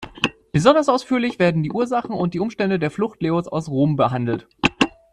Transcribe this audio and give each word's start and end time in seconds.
Besonders 0.51 0.89
ausführlich 0.89 1.37
werden 1.37 1.61
die 1.61 1.71
Ursachen 1.71 2.13
und 2.15 2.35
Umstände 2.35 2.79
der 2.79 2.89
Flucht 2.89 3.21
Leos 3.21 3.47
aus 3.47 3.69
Rom 3.69 3.97
behandelt. 3.97 4.47